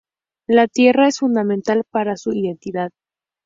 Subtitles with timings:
[0.47, 2.89] La tierra es fundamental para su identidad.